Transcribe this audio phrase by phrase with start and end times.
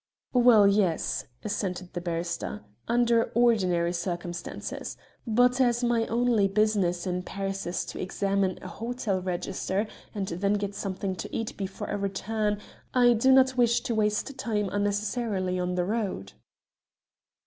[0.33, 7.67] "Well, yes," assented the barrister, "under ordinary circumstances, but as my only business in Paris
[7.67, 9.85] is to examine an hotel register
[10.15, 12.57] and then get something to eat before I return,
[12.95, 16.33] I do not wish to waste time unnecessarily on the road."